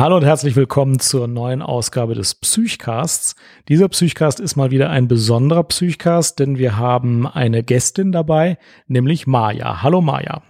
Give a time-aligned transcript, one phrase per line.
[0.00, 3.36] Hallo und herzlich willkommen zur neuen Ausgabe des Psychcasts.
[3.68, 9.26] Dieser Psychcast ist mal wieder ein besonderer Psychcast, denn wir haben eine Gästin dabei, nämlich
[9.26, 9.82] Maja.
[9.82, 10.40] Hallo Maja.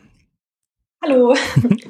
[1.03, 1.35] Hallo.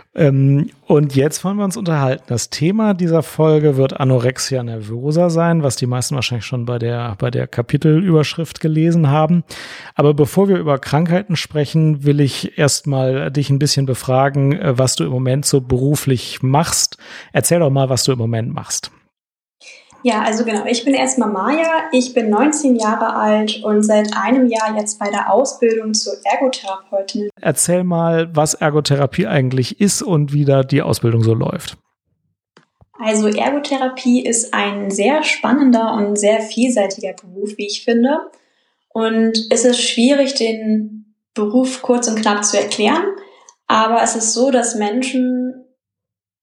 [0.13, 2.23] Ähm, und jetzt wollen wir uns unterhalten.
[2.27, 7.15] Das Thema dieser Folge wird Anorexia nervosa sein, was die meisten wahrscheinlich schon bei der,
[7.17, 9.43] bei der Kapitelüberschrift gelesen haben.
[9.95, 14.95] Aber bevor wir über Krankheiten sprechen, will ich erstmal dich ein bisschen befragen, äh, was
[14.95, 16.97] du im Moment so beruflich machst.
[17.31, 18.91] Erzähl doch mal, was du im Moment machst.
[20.03, 20.65] Ja, also genau.
[20.65, 21.89] Ich bin erstmal Maja.
[21.91, 27.29] Ich bin 19 Jahre alt und seit einem Jahr jetzt bei der Ausbildung zur Ergotherapeutin.
[27.39, 31.77] Erzähl mal, was Ergotherapie eigentlich ist und wie da die Ausbildung so läuft.
[32.99, 38.19] Also Ergotherapie ist ein sehr spannender und sehr vielseitiger Beruf, wie ich finde.
[38.89, 43.03] Und es ist schwierig, den Beruf kurz und knapp zu erklären.
[43.67, 45.60] Aber es ist so, dass Menschen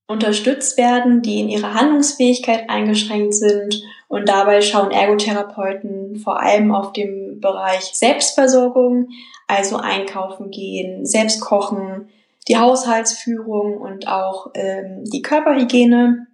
[0.08, 3.82] unterstützt werden, die in ihrer Handlungsfähigkeit eingeschränkt sind.
[4.08, 9.10] Und dabei schauen Ergotherapeuten vor allem auf den Bereich Selbstversorgung,
[9.46, 12.08] also einkaufen gehen, selbst kochen,
[12.48, 16.26] die Haushaltsführung und auch ähm, die Körperhygiene.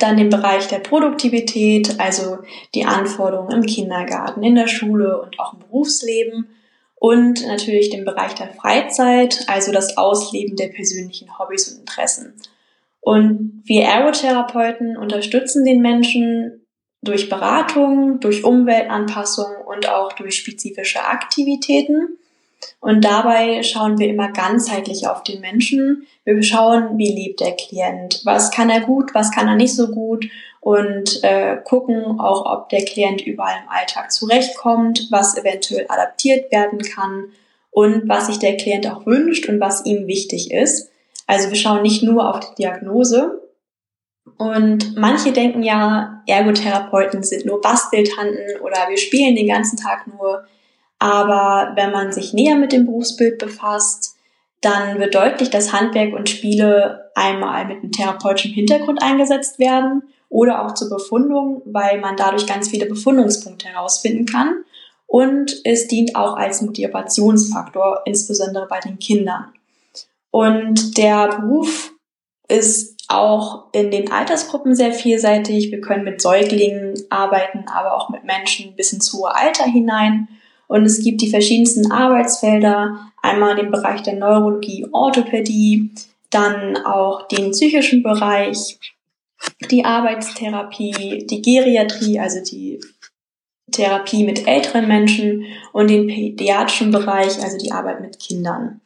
[0.00, 2.38] Dann den Bereich der Produktivität, also
[2.74, 6.48] die Anforderungen im Kindergarten, in der Schule und auch im Berufsleben.
[6.94, 12.32] Und natürlich den Bereich der Freizeit, also das Ausleben der persönlichen Hobbys und Interessen.
[13.04, 16.66] Und wir Aerotherapeuten unterstützen den Menschen
[17.02, 22.16] durch Beratung, durch Umweltanpassung und auch durch spezifische Aktivitäten.
[22.80, 26.06] Und dabei schauen wir immer ganzheitlich auf den Menschen.
[26.24, 29.88] Wir schauen, wie lebt der Klient, was kann er gut, was kann er nicht so
[29.88, 36.50] gut und äh, gucken auch, ob der Klient überall im Alltag zurechtkommt, was eventuell adaptiert
[36.50, 37.26] werden kann
[37.70, 40.90] und was sich der Klient auch wünscht und was ihm wichtig ist.
[41.26, 43.40] Also wir schauen nicht nur auf die Diagnose.
[44.38, 50.44] Und manche denken ja, Ergotherapeuten sind nur Basteltanten oder wir spielen den ganzen Tag nur.
[50.98, 54.16] Aber wenn man sich näher mit dem Berufsbild befasst,
[54.60, 60.64] dann wird deutlich, dass Handwerk und Spiele einmal mit einem therapeutischen Hintergrund eingesetzt werden oder
[60.64, 64.64] auch zur Befundung, weil man dadurch ganz viele Befundungspunkte herausfinden kann.
[65.06, 69.52] Und es dient auch als Motivationsfaktor, insbesondere bei den Kindern.
[70.34, 71.92] Und der Beruf
[72.48, 75.70] ist auch in den Altersgruppen sehr vielseitig.
[75.70, 80.26] Wir können mit Säuglingen arbeiten, aber auch mit Menschen bis ins hohe Alter hinein.
[80.66, 85.92] Und es gibt die verschiedensten Arbeitsfelder, einmal den Bereich der Neurologie, Orthopädie,
[86.30, 88.80] dann auch den psychischen Bereich,
[89.70, 92.80] die Arbeitstherapie, die Geriatrie, also die
[93.70, 98.80] Therapie mit älteren Menschen und den pädiatrischen Bereich, also die Arbeit mit Kindern.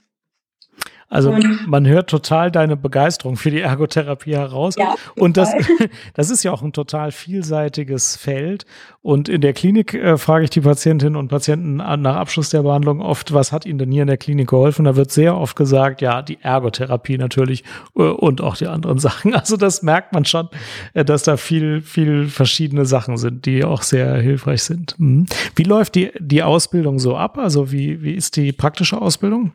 [1.10, 1.34] Also
[1.66, 4.76] man hört total deine Begeisterung für die Ergotherapie heraus.
[4.76, 5.52] Ja, und das,
[6.14, 8.66] das ist ja auch ein total vielseitiges Feld.
[9.00, 13.00] Und in der Klinik äh, frage ich die Patientinnen und Patienten nach Abschluss der Behandlung
[13.00, 14.84] oft, was hat ihnen denn hier in der Klinik geholfen?
[14.84, 17.64] Da wird sehr oft gesagt, ja, die Ergotherapie natürlich
[17.96, 19.34] äh, und auch die anderen Sachen.
[19.34, 20.50] Also das merkt man schon,
[20.92, 24.94] äh, dass da viel, viel verschiedene Sachen sind, die auch sehr hilfreich sind.
[24.98, 25.24] Mhm.
[25.56, 27.38] Wie läuft die, die Ausbildung so ab?
[27.38, 29.52] Also wie, wie ist die praktische Ausbildung?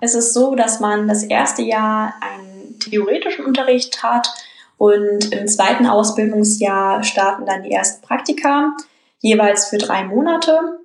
[0.00, 4.28] Es ist so, dass man das erste Jahr einen theoretischen Unterricht hat
[4.76, 8.76] und im zweiten Ausbildungsjahr starten dann die ersten Praktika,
[9.18, 10.78] jeweils für drei Monate.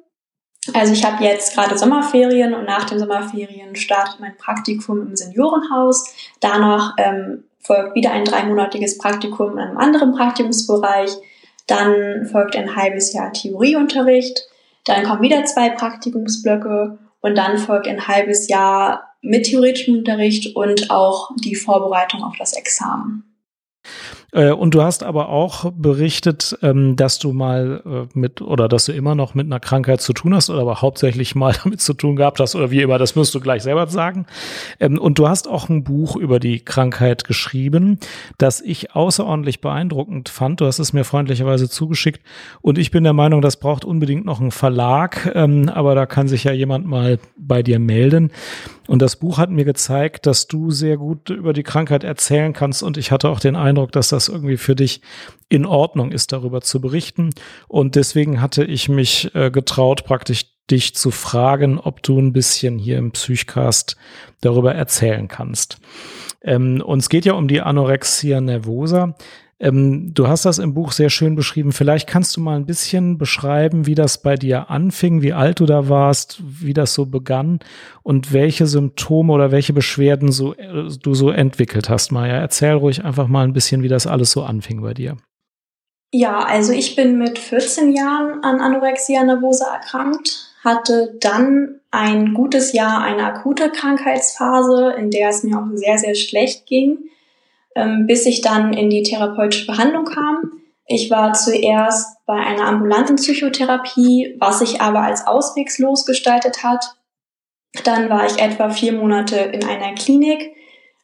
[0.74, 6.14] Also ich habe jetzt gerade Sommerferien und nach den Sommerferien startet mein Praktikum im Seniorenhaus.
[6.40, 11.12] Danach ähm, folgt wieder ein dreimonatiges Praktikum in einem anderen Praktikumsbereich.
[11.68, 14.48] Dann folgt ein halbes Jahr Theorieunterricht.
[14.86, 20.92] Dann kommen wieder zwei Praktikumsblöcke und dann folgt ein halbes Jahr mit theoretischem Unterricht und
[20.92, 23.24] auch die Vorbereitung auf das Examen.
[24.34, 28.86] Äh, und du hast aber auch berichtet, ähm, dass du mal äh, mit oder dass
[28.86, 31.94] du immer noch mit einer Krankheit zu tun hast oder aber hauptsächlich mal damit zu
[31.94, 34.26] tun gehabt hast oder wie immer, das musst du gleich selber sagen.
[34.80, 38.00] Ähm, und du hast auch ein Buch über die Krankheit geschrieben,
[38.38, 40.62] das ich außerordentlich beeindruckend fand.
[40.62, 42.22] Du hast es mir freundlicherweise zugeschickt
[42.62, 46.28] und ich bin der Meinung, das braucht unbedingt noch einen Verlag, ähm, aber da kann
[46.28, 48.32] sich ja jemand mal bei dir melden.
[48.88, 52.84] Und das Buch hat mir gezeigt, dass du sehr gut über die Krankheit erzählen kannst.
[52.84, 55.02] Und ich hatte auch den Eindruck, dass das irgendwie für dich
[55.50, 57.30] in Ordnung ist, darüber zu berichten.
[57.68, 62.80] Und deswegen hatte ich mich äh, getraut, praktisch dich zu fragen, ob du ein bisschen
[62.80, 63.98] hier im Psychcast
[64.42, 65.78] darüber erzählen kannst.
[66.42, 69.16] Ähm, und es geht ja um die Anorexia nervosa.
[69.64, 71.72] Ähm, du hast das im Buch sehr schön beschrieben.
[71.72, 75.66] Vielleicht kannst du mal ein bisschen beschreiben, wie das bei dir anfing, wie alt du
[75.66, 77.60] da warst, wie das so begann
[78.04, 82.36] und welche Symptome oder welche Beschwerden so, äh, du so entwickelt hast, Maja.
[82.36, 85.16] Erzähl ruhig einfach mal ein bisschen, wie das alles so anfing bei dir.
[86.12, 92.74] Ja, also ich bin mit 14 Jahren an Anorexia nervosa erkrankt, hatte dann ein gutes
[92.74, 96.98] Jahr eine akute Krankheitsphase, in der es mir auch sehr, sehr schlecht ging
[98.06, 100.52] bis ich dann in die therapeutische Behandlung kam.
[100.86, 106.96] Ich war zuerst bei einer ambulanten Psychotherapie, was sich aber als auswegslos gestaltet hat.
[107.84, 110.52] Dann war ich etwa vier Monate in einer Klinik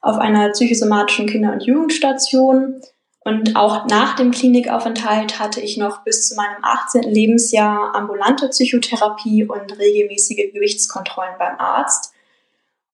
[0.01, 2.81] auf einer psychosomatischen Kinder- und Jugendstation.
[3.21, 7.03] Und auch nach dem Klinikaufenthalt hatte ich noch bis zu meinem 18.
[7.03, 12.13] Lebensjahr ambulante Psychotherapie und regelmäßige Gewichtskontrollen beim Arzt.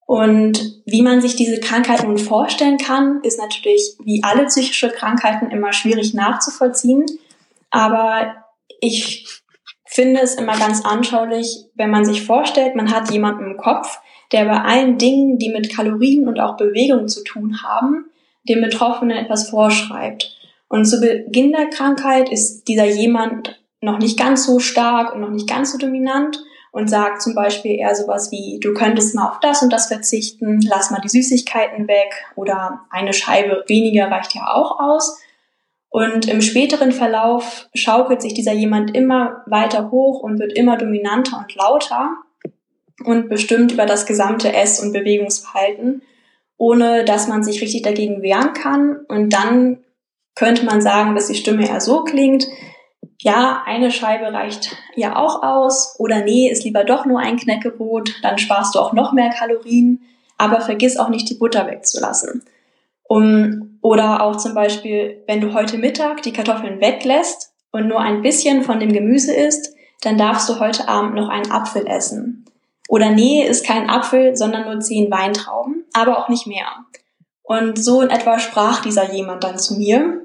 [0.06, 5.50] Und wie man sich diese Krankheit nun vorstellen kann, ist natürlich wie alle psychische Krankheiten
[5.50, 7.06] immer schwierig nachzuvollziehen.
[7.72, 8.36] Aber
[8.82, 9.28] ich
[9.86, 14.00] finde es immer ganz anschaulich, wenn man sich vorstellt, man hat jemanden im Kopf,
[14.32, 18.06] der bei allen Dingen, die mit Kalorien und auch Bewegung zu tun haben,
[18.48, 20.38] dem Betroffenen etwas vorschreibt.
[20.68, 25.30] Und zu Beginn der Krankheit ist dieser jemand noch nicht ganz so stark und noch
[25.30, 26.40] nicht ganz so dominant
[26.76, 30.60] und sagt zum Beispiel eher sowas wie, du könntest mal auf das und das verzichten,
[30.60, 35.18] lass mal die Süßigkeiten weg oder eine Scheibe weniger reicht ja auch aus.
[35.88, 41.38] Und im späteren Verlauf schaukelt sich dieser jemand immer weiter hoch und wird immer dominanter
[41.38, 42.10] und lauter
[43.06, 46.02] und bestimmt über das gesamte Ess- und Bewegungsverhalten,
[46.58, 48.98] ohne dass man sich richtig dagegen wehren kann.
[49.08, 49.78] Und dann
[50.36, 52.48] könnte man sagen, dass die Stimme eher so klingt,
[53.26, 58.14] ja, eine Scheibe reicht ja auch aus oder nee, ist lieber doch nur ein Knäckebrot,
[58.22, 60.02] dann sparst du auch noch mehr Kalorien,
[60.38, 62.44] aber vergiss auch nicht die Butter wegzulassen.
[63.08, 68.22] Um, oder auch zum Beispiel, wenn du heute Mittag die Kartoffeln weglässt und nur ein
[68.22, 72.46] bisschen von dem Gemüse isst, dann darfst du heute Abend noch einen Apfel essen.
[72.90, 76.68] Oder nee, ist kein Apfel, sondern nur zehn Weintrauben, aber auch nicht mehr.
[77.42, 80.22] Und so in etwa sprach dieser jemand dann zu mir.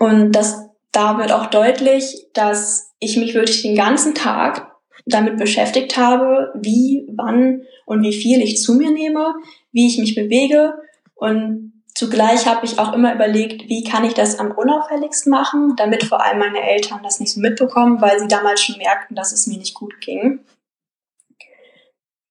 [0.00, 4.72] Und das da wird auch deutlich, dass ich mich wirklich den ganzen Tag
[5.06, 9.34] damit beschäftigt habe, wie, wann und wie viel ich zu mir nehme,
[9.72, 10.74] wie ich mich bewege
[11.14, 16.04] und zugleich habe ich auch immer überlegt, wie kann ich das am unauffälligsten machen, damit
[16.04, 19.48] vor allem meine Eltern das nicht so mitbekommen, weil sie damals schon merkten, dass es
[19.48, 20.40] mir nicht gut ging.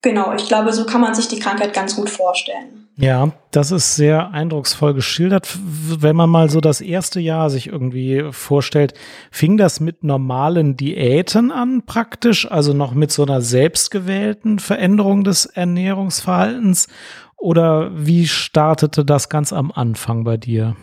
[0.08, 2.88] Genau, ich glaube, so kann man sich die Krankheit ganz gut vorstellen.
[2.96, 5.50] Ja, das ist sehr eindrucksvoll geschildert.
[5.62, 8.94] Wenn man mal so das erste Jahr sich irgendwie vorstellt,
[9.32, 15.46] fing das mit normalen Diäten an praktisch, also noch mit so einer selbstgewählten Veränderung des
[15.46, 16.88] Ernährungsverhaltens
[17.36, 20.78] oder wie startete das ganz am Anfang bei dir?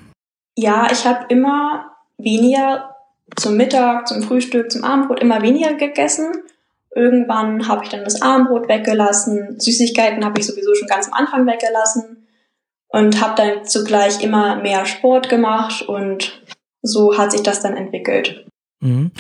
[0.55, 1.87] Ja, ich habe immer
[2.19, 2.91] weniger
[3.37, 6.31] zum Mittag, zum Frühstück, zum Abendbrot immer weniger gegessen
[6.95, 9.59] Irgendwann habe ich dann das Armbrot weggelassen.
[9.59, 12.29] Süßigkeiten habe ich sowieso schon ganz am Anfang weggelassen
[12.89, 16.43] und habe dann zugleich immer mehr Sport gemacht und
[16.83, 18.47] so hat sich das dann entwickelt.
[18.81, 19.11] Mhm.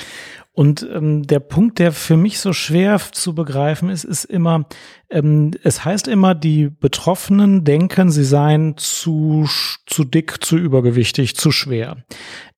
[0.56, 4.66] Und ähm, der Punkt, der für mich so schwer zu begreifen ist, ist immer,
[5.10, 9.48] ähm, es heißt immer, die Betroffenen denken, sie seien zu,
[9.86, 12.04] zu dick, zu übergewichtig, zu schwer.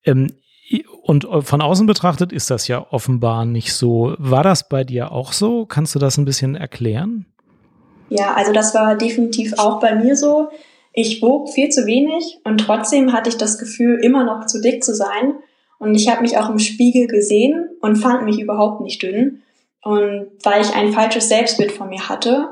[0.04, 0.30] Ähm,
[1.06, 4.14] und äh, von außen betrachtet ist das ja offenbar nicht so.
[4.18, 5.64] War das bei dir auch so?
[5.64, 7.26] Kannst du das ein bisschen erklären?
[8.08, 10.48] Ja, also das war definitiv auch bei mir so.
[10.92, 14.82] Ich wog viel zu wenig und trotzdem hatte ich das Gefühl, immer noch zu dick
[14.82, 15.34] zu sein.
[15.78, 19.42] Und ich habe mich auch im Spiegel gesehen und fand mich überhaupt nicht dünn.
[19.84, 22.48] Und weil ich ein falsches Selbstbild von mir hatte.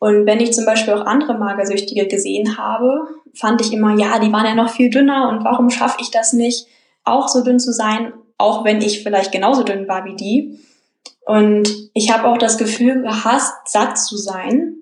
[0.00, 4.32] Und wenn ich zum Beispiel auch andere Magersüchtige gesehen habe, fand ich immer, ja, die
[4.32, 6.66] waren ja noch viel dünner und warum schaffe ich das nicht?
[7.04, 10.58] Auch so dünn zu sein, auch wenn ich vielleicht genauso dünn war wie die.
[11.24, 14.76] Und ich habe auch das Gefühl gehasst, satt zu sein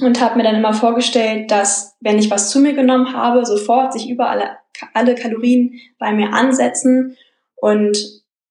[0.00, 3.92] und habe mir dann immer vorgestellt, dass wenn ich was zu mir genommen habe, sofort
[3.92, 4.58] sich überall
[4.94, 7.16] alle Kalorien bei mir ansetzen.
[7.56, 7.98] Und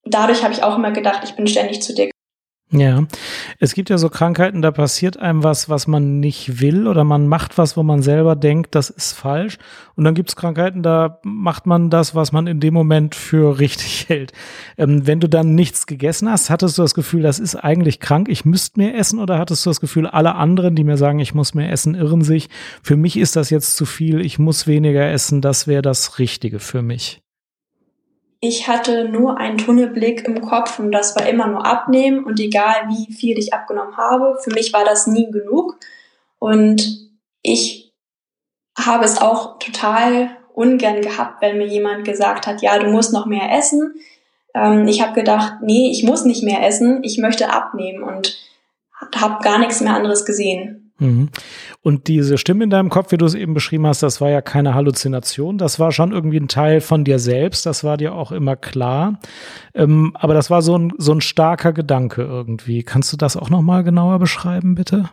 [0.03, 2.11] dadurch habe ich auch immer gedacht, ich bin ständig zu dick.
[2.69, 3.05] Ja,
[3.59, 7.25] es gibt ja so Krankheiten, da passiert einem was, was man nicht will oder man
[7.25, 9.57] macht was, wo man selber denkt, das ist falsch.
[9.95, 13.57] Und dann gibt es Krankheiten, da macht man das, was man in dem Moment für
[13.59, 14.33] richtig hält.
[14.77, 18.27] Ähm, wenn du dann nichts gegessen hast, hattest du das Gefühl, das ist eigentlich krank,
[18.27, 21.33] ich müsste mehr essen oder hattest du das Gefühl, alle anderen, die mir sagen, ich
[21.33, 22.49] muss mehr essen, irren sich.
[22.83, 26.59] Für mich ist das jetzt zu viel, ich muss weniger essen, das wäre das Richtige
[26.59, 27.21] für mich
[28.39, 32.87] ich hatte nur einen Tunnelblick im Kopf und das war immer nur abnehmen und egal
[32.89, 35.77] wie viel ich abgenommen habe, für mich war das nie genug
[36.39, 37.09] und
[37.41, 37.93] ich
[38.77, 43.25] habe es auch total ungern gehabt, wenn mir jemand gesagt hat, ja, du musst noch
[43.25, 43.93] mehr essen.
[44.53, 48.37] Ähm, ich habe gedacht, nee, ich muss nicht mehr essen, ich möchte abnehmen und
[49.15, 50.86] habe gar nichts mehr anderes gesehen.
[50.99, 51.29] Mhm.
[51.81, 54.41] Und diese Stimme in deinem Kopf, wie du es eben beschrieben hast, das war ja
[54.41, 58.31] keine Halluzination, das war schon irgendwie ein Teil von dir selbst, das war dir auch
[58.31, 59.19] immer klar.
[59.73, 62.83] Ähm, aber das war so ein, so ein starker Gedanke irgendwie.
[62.83, 65.09] Kannst du das auch nochmal genauer beschreiben, bitte?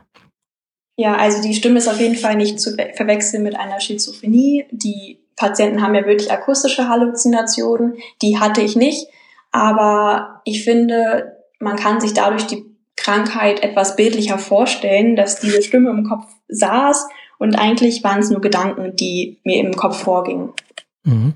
[0.97, 4.67] Ja, also die Stimme ist auf jeden Fall nicht zu verwechseln mit einer Schizophrenie.
[4.71, 9.09] Die Patienten haben ja wirklich akustische Halluzinationen, die hatte ich nicht.
[9.51, 12.65] Aber ich finde, man kann sich dadurch die
[13.05, 17.07] Krankheit etwas bildlicher vorstellen, dass diese Stimme im Kopf saß
[17.39, 20.53] und eigentlich waren es nur Gedanken, die mir im Kopf vorgingen.
[21.03, 21.35] Mhm.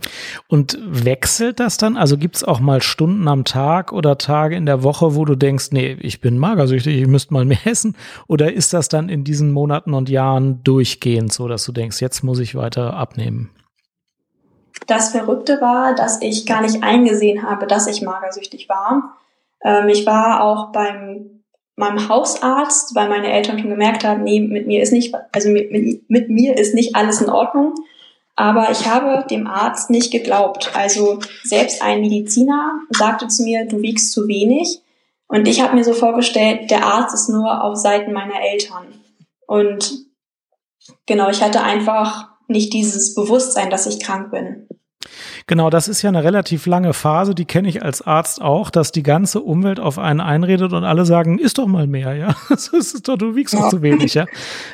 [0.48, 1.98] Und wechselt das dann?
[1.98, 5.34] Also gibt es auch mal Stunden am Tag oder Tage in der Woche, wo du
[5.34, 7.96] denkst, nee, ich bin magersüchtig, ich müsste mal mehr essen?
[8.26, 12.22] Oder ist das dann in diesen Monaten und Jahren durchgehend so, dass du denkst, jetzt
[12.22, 13.50] muss ich weiter abnehmen?
[14.86, 19.18] Das Verrückte war, dass ich gar nicht eingesehen habe, dass ich magersüchtig war.
[19.62, 21.37] Ähm, ich war auch beim
[21.78, 25.70] meinem Hausarzt, weil meine Eltern schon gemerkt haben, nee, mit mir ist nicht, also mit,
[25.70, 27.74] mit, mit mir ist nicht alles in Ordnung.
[28.36, 30.70] Aber ich habe dem Arzt nicht geglaubt.
[30.74, 34.80] Also selbst ein Mediziner sagte zu mir, du wiegst zu wenig.
[35.26, 38.86] Und ich habe mir so vorgestellt, der Arzt ist nur auf Seiten meiner Eltern.
[39.46, 40.06] Und
[41.06, 44.68] genau, ich hatte einfach nicht dieses Bewusstsein, dass ich krank bin.
[45.48, 48.92] Genau, das ist ja eine relativ lange Phase, die kenne ich als Arzt auch, dass
[48.92, 52.36] die ganze Umwelt auf einen einredet und alle sagen, isst doch mal mehr, ja.
[52.50, 53.68] Das ist doch, du wiegst doch ja.
[53.70, 54.26] zu wenig, ja.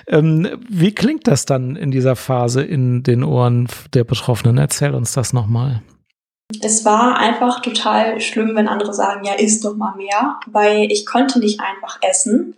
[0.08, 4.58] Ähm, wie klingt das dann in dieser Phase in den Ohren der Betroffenen?
[4.58, 5.80] Erzähl uns das nochmal.
[6.60, 11.06] Es war einfach total schlimm, wenn andere sagen, ja, isst doch mal mehr, weil ich
[11.06, 12.56] konnte nicht einfach essen.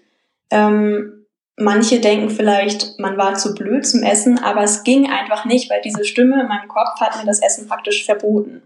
[0.51, 1.16] Ähm,
[1.59, 5.81] Manche denken vielleicht, man war zu blöd zum Essen, aber es ging einfach nicht, weil
[5.81, 8.63] diese Stimme in meinem Kopf hat mir das Essen praktisch verboten.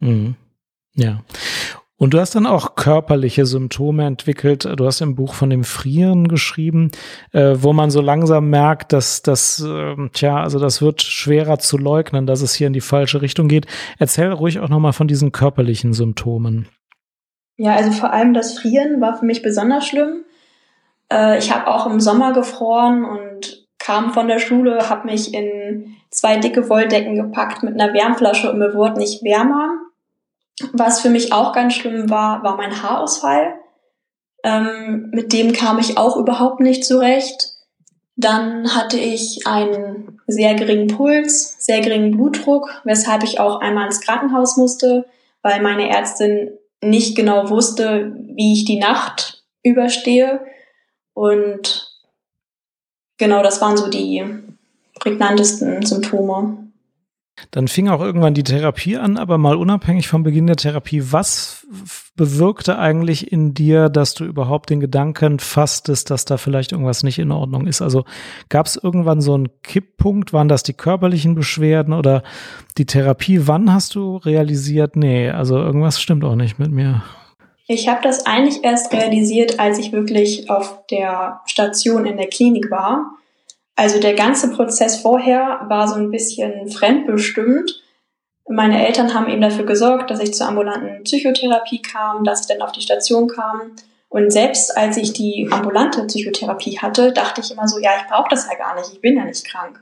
[0.00, 0.34] Mhm.
[0.94, 1.22] Ja.
[1.96, 4.66] Und du hast dann auch körperliche Symptome entwickelt.
[4.76, 6.90] Du hast im Buch von dem Frieren geschrieben,
[7.32, 11.76] äh, wo man so langsam merkt, dass das, äh, tja, also das wird schwerer zu
[11.76, 13.66] leugnen, dass es hier in die falsche Richtung geht.
[13.98, 16.68] Erzähl ruhig auch nochmal von diesen körperlichen Symptomen.
[17.58, 20.24] Ja, also vor allem das Frieren war für mich besonders schlimm.
[21.12, 25.96] Äh, ich habe auch im Sommer gefroren und kam von der Schule, habe mich in
[26.10, 29.70] zwei dicke Wolldecken gepackt mit einer Wärmflasche und mir wurde nicht wärmer.
[30.72, 33.54] Was für mich auch ganz schlimm war, war mein Haarausfall.
[34.44, 37.54] Ähm, mit dem kam ich auch überhaupt nicht zurecht.
[38.16, 44.00] Dann hatte ich einen sehr geringen Puls, sehr geringen Blutdruck, weshalb ich auch einmal ins
[44.00, 45.06] Krankenhaus musste,
[45.42, 46.50] weil meine Ärztin
[46.82, 50.40] nicht genau wusste, wie ich die Nacht überstehe.
[51.14, 51.90] Und
[53.18, 54.24] genau, das waren so die
[54.98, 56.70] prägnantesten Symptome.
[57.52, 61.66] Dann fing auch irgendwann die Therapie an, aber mal unabhängig vom Beginn der Therapie, was
[62.14, 67.18] bewirkte eigentlich in dir, dass du überhaupt den Gedanken fasstest, dass da vielleicht irgendwas nicht
[67.18, 67.80] in Ordnung ist?
[67.80, 68.04] Also
[68.50, 70.32] gab es irgendwann so einen Kipppunkt?
[70.32, 72.22] Waren das die körperlichen Beschwerden oder
[72.76, 73.46] die Therapie?
[73.46, 77.02] Wann hast du realisiert, nee, also irgendwas stimmt auch nicht mit mir?
[77.72, 82.68] Ich habe das eigentlich erst realisiert, als ich wirklich auf der Station in der Klinik
[82.68, 83.12] war.
[83.76, 87.80] Also der ganze Prozess vorher war so ein bisschen fremdbestimmt.
[88.48, 92.60] Meine Eltern haben eben dafür gesorgt, dass ich zur ambulanten Psychotherapie kam, dass ich dann
[92.60, 93.76] auf die Station kam.
[94.08, 98.30] Und selbst als ich die ambulante Psychotherapie hatte, dachte ich immer so, ja, ich brauche
[98.30, 99.80] das ja gar nicht, ich bin ja nicht krank.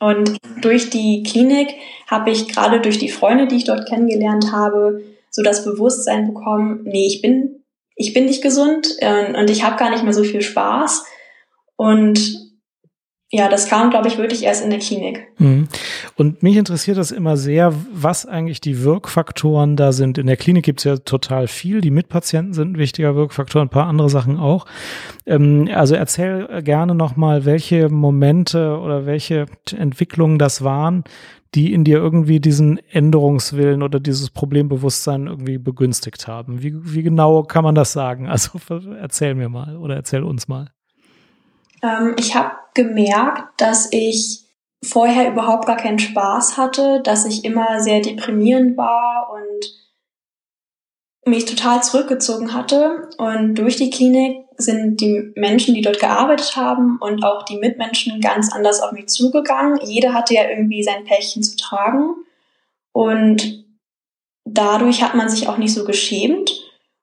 [0.00, 1.74] Und durch die Klinik
[2.10, 5.02] habe ich gerade durch die Freunde, die ich dort kennengelernt habe,
[5.34, 7.64] so das Bewusstsein bekommen, nee, ich bin,
[7.96, 11.04] ich bin nicht gesund äh, und ich habe gar nicht mehr so viel Spaß.
[11.74, 12.54] Und
[13.32, 15.26] ja, das kam, glaube ich, wirklich erst in der Klinik.
[15.38, 15.66] Mhm.
[16.14, 20.18] Und mich interessiert das immer sehr, was eigentlich die Wirkfaktoren da sind.
[20.18, 21.80] In der Klinik gibt es ja total viel.
[21.80, 24.66] Die Mitpatienten sind ein wichtiger Wirkfaktor, ein paar andere Sachen auch.
[25.26, 31.02] Ähm, also erzähl gerne nochmal, welche Momente oder welche Entwicklungen das waren,
[31.54, 36.62] die in dir irgendwie diesen Änderungswillen oder dieses Problembewusstsein irgendwie begünstigt haben.
[36.62, 38.28] Wie, wie genau kann man das sagen?
[38.28, 38.58] Also
[39.00, 40.70] erzähl mir mal oder erzähl uns mal.
[41.82, 44.44] Ähm, ich habe gemerkt, dass ich
[44.82, 49.83] vorher überhaupt gar keinen Spaß hatte, dass ich immer sehr deprimierend war und
[51.26, 53.08] mich total zurückgezogen hatte.
[53.18, 58.20] Und durch die Klinik sind die Menschen, die dort gearbeitet haben und auch die Mitmenschen
[58.20, 59.78] ganz anders auf mich zugegangen.
[59.84, 62.14] Jeder hatte ja irgendwie sein Päckchen zu tragen.
[62.92, 63.64] Und
[64.44, 66.52] dadurch hat man sich auch nicht so geschämt.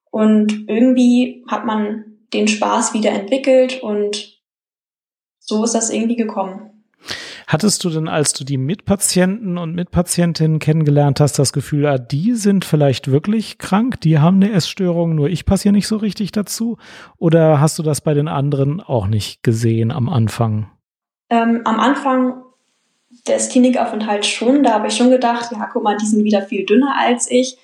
[0.10, 4.40] Und irgendwie hat man den Spaß wieder entwickelt und
[5.40, 6.71] so ist das irgendwie gekommen.
[7.52, 12.34] Hattest du denn, als du die Mitpatienten und Mitpatientinnen kennengelernt hast, das Gefühl, ah, die
[12.34, 16.32] sind vielleicht wirklich krank, die haben eine Essstörung, nur ich passe hier nicht so richtig
[16.32, 16.78] dazu?
[17.18, 20.72] Oder hast du das bei den anderen auch nicht gesehen am Anfang?
[21.30, 22.42] Ähm, am Anfang
[23.28, 26.66] des Klinikaufenthalts schon, da habe ich schon gedacht, ja, guck mal, die sind wieder viel
[26.66, 27.58] dünner als ich.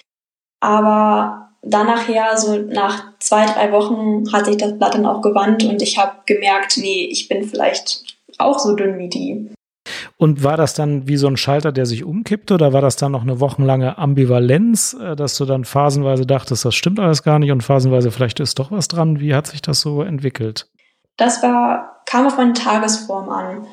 [0.60, 5.63] Aber dann nachher, so nach zwei, drei Wochen, hat sich das Blatt dann auch gewandt
[5.63, 8.03] und ich habe gemerkt, nee, ich bin vielleicht
[8.38, 9.50] auch so dünn wie die.
[10.19, 13.12] Und war das dann wie so ein Schalter, der sich umkippt, oder war das dann
[13.12, 17.51] noch eine wochenlange Ambivalenz, äh, dass du dann phasenweise dachtest, das stimmt alles gar nicht
[17.51, 19.19] und phasenweise vielleicht ist doch was dran?
[19.19, 20.67] Wie hat sich das so entwickelt?
[21.17, 23.67] Das war, kam auf meine Tagesform an.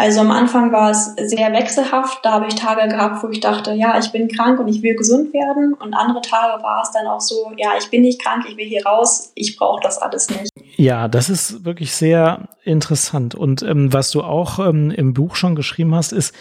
[0.00, 2.20] Also am Anfang war es sehr wechselhaft.
[2.24, 4.94] Da habe ich Tage gehabt, wo ich dachte, ja, ich bin krank und ich will
[4.96, 5.74] gesund werden.
[5.74, 8.64] Und andere Tage war es dann auch so, ja, ich bin nicht krank, ich will
[8.64, 10.48] hier raus, ich brauche das alles nicht.
[10.76, 13.34] Ja, das ist wirklich sehr interessant.
[13.34, 16.34] Und ähm, was du auch ähm, im Buch schon geschrieben hast, ist,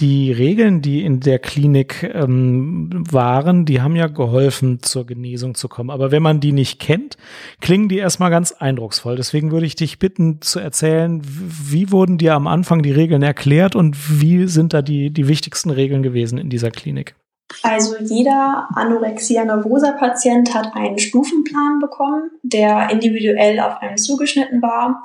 [0.00, 5.68] die Regeln, die in der Klinik ähm, waren, die haben ja geholfen, zur Genesung zu
[5.68, 5.90] kommen.
[5.90, 7.16] Aber wenn man die nicht kennt,
[7.60, 9.16] klingen die erstmal ganz eindrucksvoll.
[9.16, 13.74] Deswegen würde ich dich bitten zu erzählen, wie wurden dir am Anfang die Regeln erklärt
[13.74, 17.16] und wie sind da die, die wichtigsten Regeln gewesen in dieser Klinik?
[17.62, 25.02] Also jeder Anorexia nervosa Patient hat einen Stufenplan bekommen, der individuell auf einen zugeschnitten war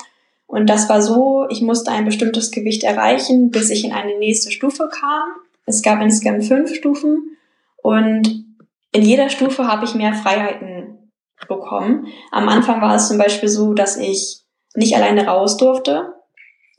[0.47, 4.51] und das war so, ich musste ein bestimmtes Gewicht erreichen, bis ich in eine nächste
[4.51, 5.23] Stufe kam.
[5.65, 7.37] Es gab insgesamt fünf Stufen
[7.81, 8.45] und
[8.91, 11.11] in jeder Stufe habe ich mehr Freiheiten
[11.47, 12.07] bekommen.
[12.31, 14.41] Am Anfang war es zum Beispiel so, dass ich
[14.75, 16.13] nicht alleine raus durfte,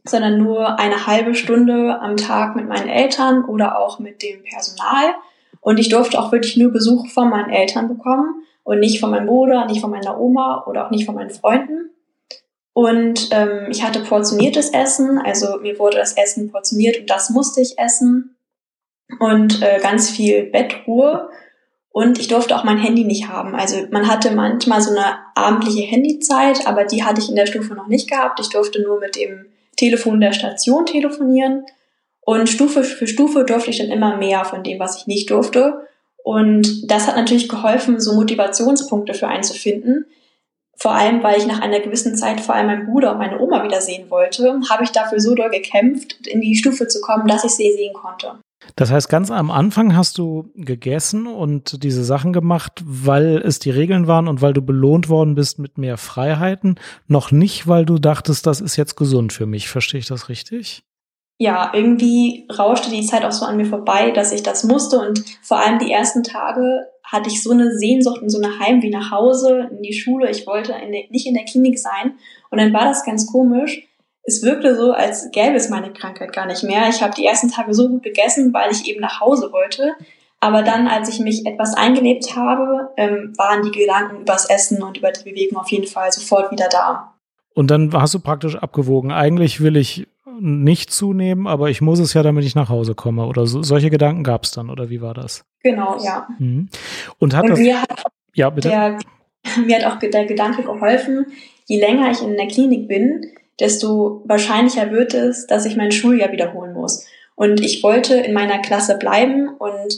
[0.05, 5.14] sondern nur eine halbe Stunde am Tag mit meinen Eltern oder auch mit dem Personal.
[5.61, 9.27] Und ich durfte auch wirklich nur Besuch von meinen Eltern bekommen und nicht von meinem
[9.27, 11.90] Bruder, nicht von meiner Oma oder auch nicht von meinen Freunden.
[12.74, 17.60] Und ähm, ich hatte portioniertes Essen, also mir wurde das Essen portioniert und das musste
[17.60, 18.37] ich essen.
[19.20, 21.30] Und äh, ganz viel Bettruhe.
[21.90, 23.54] Und ich durfte auch mein Handy nicht haben.
[23.54, 27.74] Also man hatte manchmal so eine abendliche Handyzeit, aber die hatte ich in der Stufe
[27.74, 28.40] noch nicht gehabt.
[28.40, 31.64] Ich durfte nur mit dem Telefon der Station telefonieren.
[32.22, 35.87] Und Stufe für Stufe durfte ich dann immer mehr von dem, was ich nicht durfte.
[36.24, 40.06] Und das hat natürlich geholfen, so Motivationspunkte für einen zu finden.
[40.76, 43.62] Vor allem, weil ich nach einer gewissen Zeit vor allem meinen Bruder und meine Oma
[43.62, 47.52] wiedersehen wollte, habe ich dafür so doll gekämpft, in die Stufe zu kommen, dass ich
[47.52, 48.38] sie sehen konnte.
[48.76, 53.70] Das heißt, ganz am Anfang hast du gegessen und diese Sachen gemacht, weil es die
[53.70, 57.98] Regeln waren und weil du belohnt worden bist mit mehr Freiheiten, noch nicht, weil du
[57.98, 59.68] dachtest, das ist jetzt gesund für mich.
[59.68, 60.82] Verstehe ich das richtig?
[61.38, 65.25] Ja, irgendwie rauschte die Zeit auch so an mir vorbei, dass ich das musste und
[65.42, 69.11] vor allem die ersten Tage hatte ich so eine Sehnsucht und so eine Heimweh nach
[69.11, 70.31] Hause, in die Schule.
[70.31, 72.14] Ich wollte in der, nicht in der Klinik sein.
[72.51, 73.87] Und dann war das ganz komisch.
[74.23, 76.88] Es wirkte so, als gäbe es meine Krankheit gar nicht mehr.
[76.88, 79.92] Ich habe die ersten Tage so gut gegessen, weil ich eben nach Hause wollte.
[80.40, 84.97] Aber dann, als ich mich etwas eingelebt habe, ähm, waren die Gedanken übers Essen und
[84.97, 87.14] über die Bewegung auf jeden Fall sofort wieder da.
[87.55, 89.12] Und dann hast du praktisch abgewogen.
[89.12, 90.07] Eigentlich will ich
[90.40, 93.27] nicht zunehmen, aber ich muss es ja, damit ich nach Hause komme.
[93.27, 95.44] Oder so, solche Gedanken gab es dann, oder wie war das?
[95.62, 96.29] Genau, ja.
[96.38, 96.68] Mhm.
[97.18, 97.59] Und hat Und das.
[97.59, 98.68] Mir hat ja, bitte.
[98.68, 98.99] Der,
[99.64, 101.27] mir hat auch der Gedanke geholfen,
[101.66, 103.27] je länger ich in der Klinik bin,
[103.61, 107.07] desto wahrscheinlicher wird es, dass ich mein Schuljahr wiederholen muss.
[107.37, 109.94] Und ich wollte in meiner Klasse bleiben und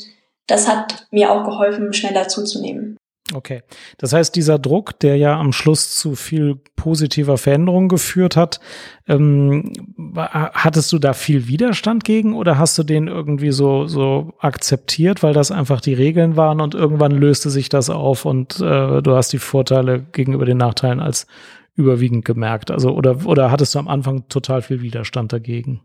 [0.46, 2.96] das hat mir auch geholfen, schneller zuzunehmen.
[3.34, 3.62] Okay.
[3.98, 8.60] Das heißt, dieser Druck, der ja am Schluss zu viel positiver Veränderung geführt hat,
[9.08, 9.72] ähm,
[10.16, 15.32] hattest du da viel Widerstand gegen oder hast du den irgendwie so, so akzeptiert, weil
[15.32, 19.32] das einfach die Regeln waren und irgendwann löste sich das auf und äh, du hast
[19.32, 21.26] die Vorteile gegenüber den Nachteilen als
[21.74, 22.70] überwiegend gemerkt?
[22.70, 25.82] Also, oder, oder hattest du am Anfang total viel Widerstand dagegen?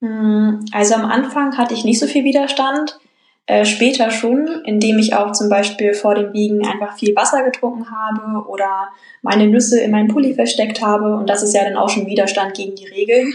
[0.00, 2.98] Hm, also am Anfang hatte ich nicht so viel Widerstand.
[3.46, 7.86] Äh, später schon, indem ich auch zum Beispiel vor dem Wiegen einfach viel Wasser getrunken
[7.90, 8.88] habe oder
[9.20, 11.14] meine Nüsse in meinem Pulli versteckt habe.
[11.14, 13.34] Und das ist ja dann auch schon Widerstand gegen die Regeln.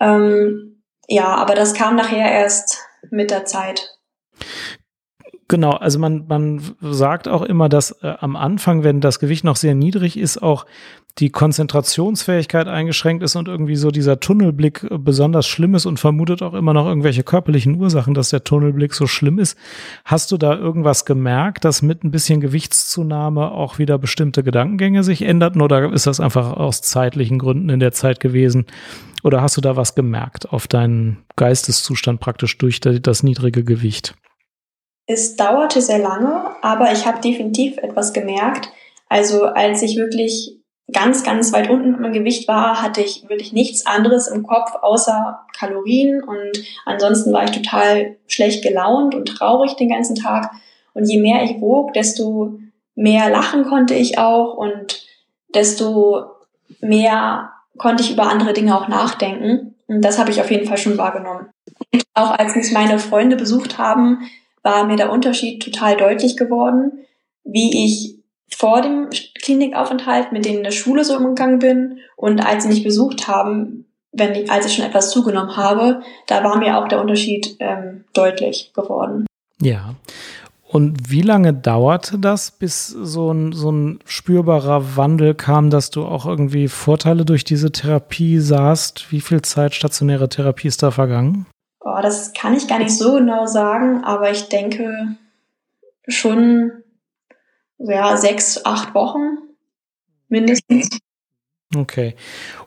[0.00, 2.78] Ähm, ja, aber das kam nachher erst
[3.10, 3.93] mit der Zeit.
[5.48, 9.56] Genau, also man, man sagt auch immer, dass äh, am Anfang, wenn das Gewicht noch
[9.56, 10.64] sehr niedrig ist, auch
[11.18, 16.42] die Konzentrationsfähigkeit eingeschränkt ist und irgendwie so dieser Tunnelblick äh, besonders schlimm ist und vermutet
[16.42, 19.58] auch immer noch irgendwelche körperlichen Ursachen, dass der Tunnelblick so schlimm ist.
[20.06, 25.22] Hast du da irgendwas gemerkt, dass mit ein bisschen Gewichtszunahme auch wieder bestimmte Gedankengänge sich
[25.22, 28.64] änderten oder ist das einfach aus zeitlichen Gründen in der Zeit gewesen?
[29.22, 34.14] Oder hast du da was gemerkt auf deinen Geisteszustand praktisch durch das niedrige Gewicht?
[35.06, 38.70] Es dauerte sehr lange, aber ich habe definitiv etwas gemerkt.
[39.08, 40.56] Also als ich wirklich
[40.92, 44.74] ganz, ganz weit unten mit meinem Gewicht war, hatte ich wirklich nichts anderes im Kopf
[44.80, 50.50] außer Kalorien und ansonsten war ich total schlecht gelaunt und traurig den ganzen Tag.
[50.92, 52.58] Und je mehr ich wog, desto
[52.94, 55.06] mehr lachen konnte ich auch und
[55.54, 56.26] desto
[56.80, 59.74] mehr konnte ich über andere Dinge auch nachdenken.
[59.86, 61.48] Und das habe ich auf jeden Fall schon wahrgenommen.
[62.14, 64.28] Auch als mich meine Freunde besucht haben,
[64.64, 67.04] war mir der Unterschied total deutlich geworden,
[67.44, 68.16] wie ich
[68.56, 72.82] vor dem Klinikaufenthalt mit denen in der Schule so umgegangen bin und als sie mich
[72.82, 77.00] besucht haben, wenn ich, als ich schon etwas zugenommen habe, da war mir auch der
[77.00, 79.26] Unterschied ähm, deutlich geworden.
[79.60, 79.94] Ja.
[80.62, 86.04] Und wie lange dauerte das, bis so ein, so ein spürbarer Wandel kam, dass du
[86.04, 89.12] auch irgendwie Vorteile durch diese Therapie sahst?
[89.12, 91.46] Wie viel Zeit stationäre Therapie ist da vergangen?
[91.84, 95.16] Oh, das kann ich gar nicht so genau sagen, aber ich denke
[96.08, 96.72] schon
[97.78, 99.38] ja, sechs, acht Wochen
[100.28, 100.98] mindestens.
[101.76, 102.14] Okay.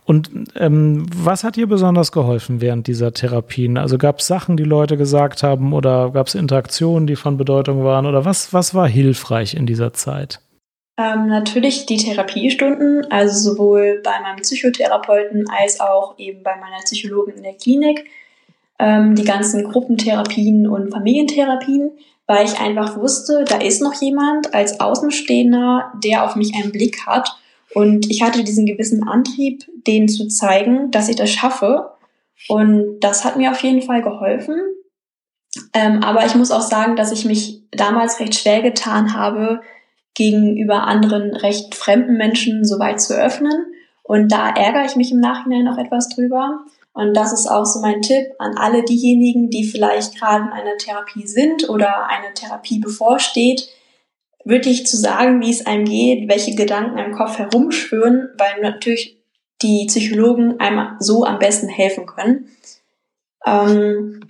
[0.06, 3.77] Und ähm, was hat dir besonders geholfen während dieser Therapien?
[3.77, 7.84] Also gab es Sachen, die Leute gesagt haben oder gab es Interaktionen, die von Bedeutung
[7.84, 8.06] waren?
[8.06, 10.41] Oder was, was war hilfreich in dieser Zeit?
[10.99, 17.36] Ähm, natürlich die Therapiestunden, also sowohl bei meinem Psychotherapeuten als auch eben bei meiner Psychologin
[17.36, 18.06] in der Klinik
[18.80, 21.92] ähm, die ganzen Gruppentherapien und Familientherapien,
[22.28, 27.06] weil ich einfach wusste, da ist noch jemand als Außenstehender, der auf mich einen Blick
[27.06, 27.38] hat.
[27.74, 31.92] Und ich hatte diesen gewissen Antrieb, denen zu zeigen, dass ich das schaffe.
[32.48, 34.56] Und das hat mir auf jeden Fall geholfen.
[35.74, 39.62] Ähm, aber ich muss auch sagen, dass ich mich damals recht schwer getan habe,
[40.13, 43.66] gegenüber anderen recht fremden Menschen so weit zu öffnen.
[44.04, 46.60] Und da ärgere ich mich im Nachhinein noch etwas drüber.
[46.97, 50.77] Und das ist auch so mein Tipp an alle diejenigen, die vielleicht gerade in einer
[50.77, 53.69] Therapie sind oder eine Therapie bevorsteht,
[54.43, 59.15] wirklich zu sagen, wie es einem geht, welche Gedanken im Kopf herumschwören, weil natürlich
[59.62, 62.49] die Psychologen einem so am besten helfen können.
[63.45, 64.25] Ähm,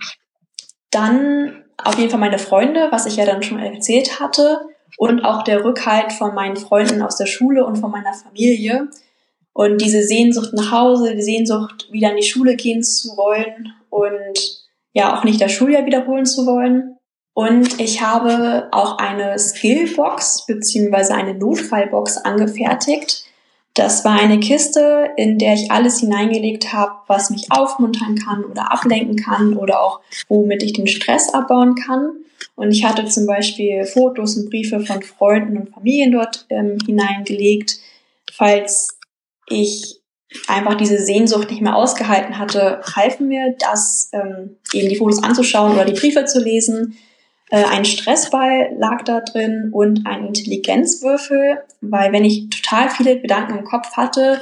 [0.90, 4.60] dann auf jeden Fall meine Freunde, was ich ja dann schon erzählt hatte,
[4.98, 8.88] und auch der Rückhalt von meinen Freunden aus der Schule und von meiner Familie,
[9.58, 14.62] und diese Sehnsucht nach Hause, die Sehnsucht, wieder in die Schule gehen zu wollen und
[14.92, 16.96] ja auch nicht das Schuljahr wiederholen zu wollen.
[17.34, 23.24] Und ich habe auch eine Skillbox beziehungsweise eine Notfallbox angefertigt.
[23.74, 28.70] Das war eine Kiste, in der ich alles hineingelegt habe, was mich aufmuntern kann oder
[28.70, 32.10] ablenken kann oder auch womit ich den Stress abbauen kann.
[32.54, 37.80] Und ich hatte zum Beispiel Fotos und Briefe von Freunden und Familien dort ähm, hineingelegt,
[38.32, 38.97] falls
[39.48, 40.00] ich
[40.46, 45.72] einfach diese Sehnsucht nicht mehr ausgehalten hatte, halfen mir das, ähm, eben die Fotos anzuschauen
[45.72, 46.98] oder die Briefe zu lesen.
[47.50, 53.58] Äh, ein Stressball lag da drin und ein Intelligenzwürfel, weil wenn ich total viele Gedanken
[53.58, 54.40] im Kopf hatte,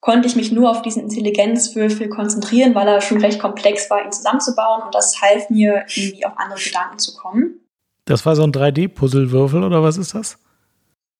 [0.00, 4.12] konnte ich mich nur auf diesen Intelligenzwürfel konzentrieren, weil er schon recht komplex war, ihn
[4.12, 7.60] zusammenzubauen und das half mir, irgendwie auf andere Gedanken zu kommen.
[8.06, 10.38] Das war so ein 3D-Puzzlewürfel oder was ist das?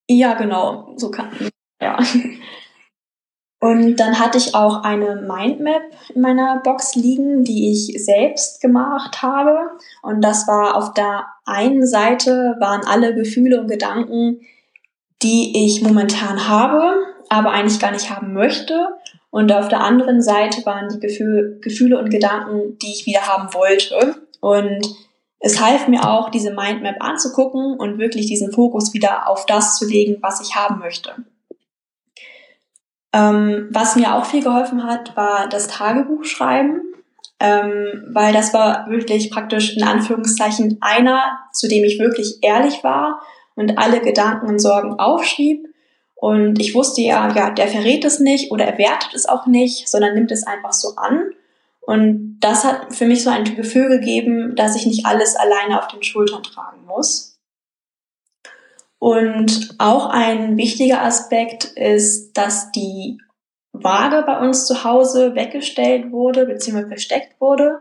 [0.09, 1.31] Ja, genau, so kann
[1.83, 1.99] ja.
[3.63, 9.23] Und dann hatte ich auch eine Mindmap in meiner Box liegen, die ich selbst gemacht
[9.23, 9.57] habe.
[10.03, 14.41] Und das war auf der einen Seite waren alle Gefühle und Gedanken,
[15.23, 18.89] die ich momentan habe, aber eigentlich gar nicht haben möchte.
[19.31, 23.55] Und auf der anderen Seite waren die Gefühl, Gefühle und Gedanken, die ich wieder haben
[23.55, 24.17] wollte.
[24.41, 24.93] Und
[25.39, 29.87] es half mir auch, diese Mindmap anzugucken und wirklich diesen Fokus wieder auf das zu
[29.87, 31.15] legen, was ich haben möchte.
[33.13, 36.81] Ähm, was mir auch viel geholfen hat, war das Tagebuch schreiben,
[37.41, 43.21] ähm, weil das war wirklich praktisch in Anführungszeichen einer, zu dem ich wirklich ehrlich war
[43.55, 45.67] und alle Gedanken und Sorgen aufschrieb.
[46.15, 49.89] Und ich wusste ja, ja, der verrät es nicht oder er wertet es auch nicht,
[49.89, 51.33] sondern nimmt es einfach so an.
[51.81, 55.89] Und das hat für mich so ein Gefühl gegeben, dass ich nicht alles alleine auf
[55.89, 57.32] den Schultern tragen muss.
[59.03, 63.19] Und auch ein wichtiger Aspekt ist, dass die
[63.73, 66.87] Waage bei uns zu Hause weggestellt wurde bzw.
[66.87, 67.81] versteckt wurde.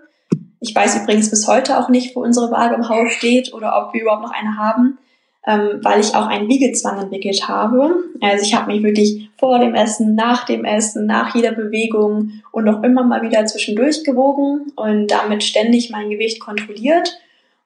[0.62, 3.94] Ich weiß übrigens bis heute auch nicht, wo unsere Waage im Haus steht oder ob
[3.94, 4.98] wir überhaupt noch eine haben,
[5.46, 7.98] ähm, weil ich auch einen Wiegezwang entwickelt habe.
[8.20, 12.68] Also ich habe mich wirklich vor dem Essen, nach dem Essen, nach jeder Bewegung und
[12.68, 17.16] auch immer mal wieder zwischendurch gewogen und damit ständig mein Gewicht kontrolliert.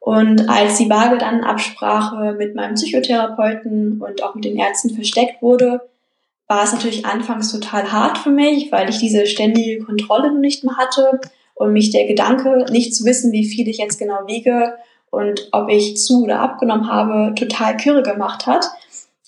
[0.06, 5.42] Und als die Waage dann Absprache mit meinem Psychotherapeuten und auch mit den Ärzten versteckt
[5.42, 5.82] wurde,
[6.48, 10.78] war es natürlich anfangs total hart für mich, weil ich diese ständige Kontrolle nicht mehr
[10.78, 11.20] hatte
[11.56, 14.76] und mich der Gedanke, nicht zu wissen, wie viel ich jetzt genau wiege
[15.10, 18.68] und ob ich zu oder abgenommen habe, total kirre gemacht hat.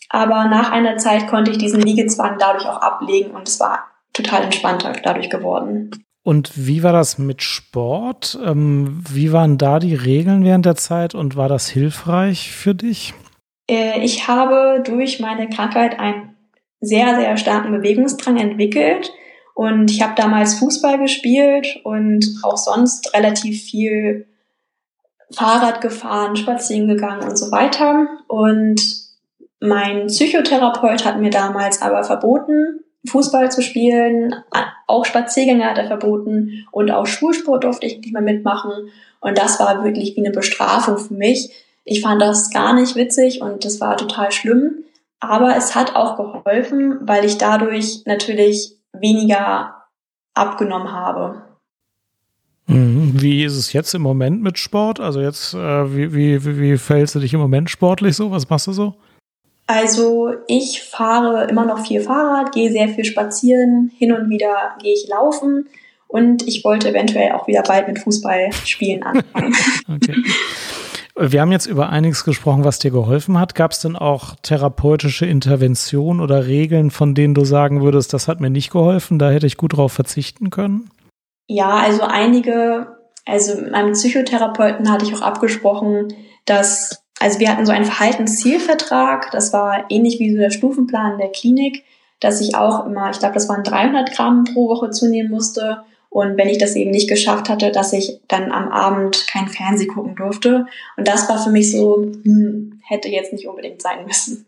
[0.09, 4.43] Aber nach einer Zeit konnte ich diesen Wiegezwang dadurch auch ablegen und es war total
[4.43, 5.89] entspannter dadurch geworden.
[6.27, 8.37] Und wie war das mit Sport?
[8.45, 13.13] Ähm, wie waren da die Regeln während der Zeit und war das hilfreich für dich?
[13.71, 16.35] Äh, ich habe durch meine Krankheit einen
[16.81, 19.09] sehr, sehr starken Bewegungsdrang entwickelt.
[19.55, 24.27] Und ich habe damals Fußball gespielt und auch sonst relativ viel
[25.31, 28.05] Fahrrad gefahren, spazieren gegangen und so weiter.
[28.27, 28.81] Und
[29.61, 34.35] mein Psychotherapeut hat mir damals aber verboten, Fußball zu spielen,
[34.87, 38.89] auch Spaziergänge hat er verboten und auch Schulsport durfte ich nicht mehr mitmachen.
[39.19, 41.51] Und das war wirklich wie eine Bestrafung für mich.
[41.83, 44.83] Ich fand das gar nicht witzig und das war total schlimm.
[45.19, 49.75] Aber es hat auch geholfen, weil ich dadurch natürlich weniger
[50.33, 51.41] abgenommen habe.
[52.67, 53.13] Mhm.
[53.15, 54.99] Wie ist es jetzt im Moment mit Sport?
[54.99, 58.31] Also jetzt, äh, wie, wie, wie verhältst du dich im Moment sportlich so?
[58.31, 58.95] Was machst du so?
[59.67, 64.93] Also ich fahre immer noch viel Fahrrad, gehe sehr viel spazieren, hin und wieder gehe
[64.93, 65.67] ich laufen
[66.07, 69.53] und ich wollte eventuell auch wieder bald mit Fußball spielen anfangen.
[69.93, 70.15] okay.
[71.19, 73.55] Wir haben jetzt über einiges gesprochen, was dir geholfen hat.
[73.55, 78.39] Gab es denn auch therapeutische Interventionen oder Regeln, von denen du sagen würdest, das hat
[78.39, 80.91] mir nicht geholfen, da hätte ich gut drauf verzichten können?
[81.47, 86.13] Ja, also einige, also mit meinem Psychotherapeuten hatte ich auch abgesprochen,
[86.45, 91.29] dass, also wir hatten so einen Verhaltenszielvertrag, das war ähnlich wie so der Stufenplan der
[91.29, 91.83] Klinik,
[92.19, 96.37] dass ich auch immer, ich glaube, das waren 300 Gramm pro Woche zunehmen musste und
[96.37, 100.15] wenn ich das eben nicht geschafft hatte, dass ich dann am Abend kein Fernseh gucken
[100.15, 100.65] durfte.
[100.95, 104.45] Und das war für mich so, hm, hätte jetzt nicht unbedingt sein müssen.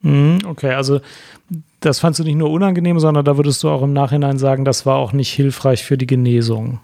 [0.00, 1.00] Mhm, okay, also
[1.80, 4.86] das fandst du nicht nur unangenehm, sondern da würdest du auch im Nachhinein sagen, das
[4.86, 6.80] war auch nicht hilfreich für die Genesung.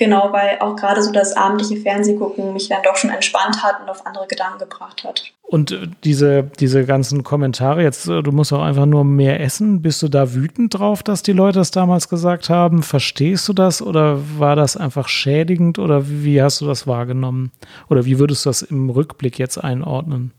[0.00, 3.88] Genau, weil auch gerade so das abendliche Fernsehgucken mich dann doch schon entspannt hat und
[3.90, 5.30] auf andere Gedanken gebracht hat.
[5.42, 9.82] Und äh, diese, diese ganzen Kommentare, jetzt, äh, du musst auch einfach nur mehr essen.
[9.82, 12.82] Bist du da wütend drauf, dass die Leute das damals gesagt haben?
[12.82, 17.52] Verstehst du das oder war das einfach schädigend oder wie hast du das wahrgenommen?
[17.90, 20.32] Oder wie würdest du das im Rückblick jetzt einordnen?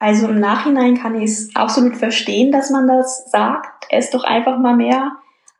[0.00, 3.86] Also im Nachhinein kann ich es absolut verstehen, dass man das sagt.
[3.90, 5.12] Ess doch einfach mal mehr.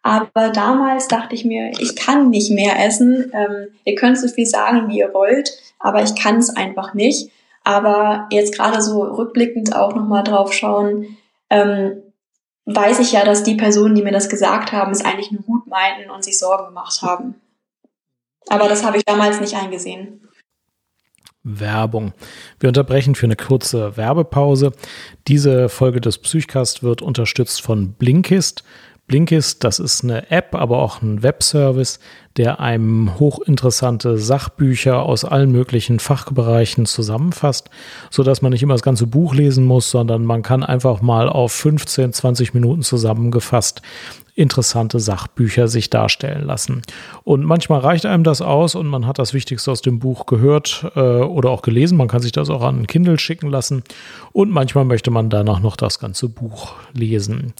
[0.08, 3.30] Aber damals dachte ich mir, ich kann nicht mehr essen.
[3.34, 7.30] Ähm, ihr könnt so viel sagen, wie ihr wollt, aber ich kann es einfach nicht.
[7.62, 11.18] Aber jetzt gerade so rückblickend auch nochmal drauf schauen,
[11.50, 12.02] ähm,
[12.64, 15.66] weiß ich ja, dass die Personen, die mir das gesagt haben, es eigentlich nur gut
[15.66, 17.34] meinten und sich Sorgen gemacht haben.
[18.48, 20.26] Aber das habe ich damals nicht eingesehen.
[21.42, 22.12] Werbung.
[22.60, 24.72] Wir unterbrechen für eine kurze Werbepause.
[25.28, 28.64] Diese Folge des Psychcast wird unterstützt von Blinkist.
[29.08, 31.98] Blinkist, das ist eine App, aber auch ein Webservice,
[32.36, 37.70] der einem hochinteressante Sachbücher aus allen möglichen Fachbereichen zusammenfasst,
[38.10, 41.30] so dass man nicht immer das ganze Buch lesen muss, sondern man kann einfach mal
[41.30, 43.80] auf 15, 20 Minuten zusammengefasst
[44.38, 46.82] interessante Sachbücher sich darstellen lassen.
[47.24, 50.86] Und manchmal reicht einem das aus und man hat das Wichtigste aus dem Buch gehört
[50.94, 51.98] äh, oder auch gelesen.
[51.98, 53.82] Man kann sich das auch an Kindle schicken lassen.
[54.32, 57.52] Und manchmal möchte man danach noch das ganze Buch lesen.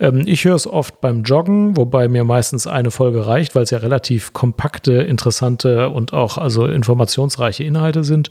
[0.00, 3.70] Ähm, ich höre es oft beim Joggen, wobei mir meistens eine Folge reicht, weil es
[3.70, 8.30] ja relativ kompakte, interessante und auch also informationsreiche Inhalte sind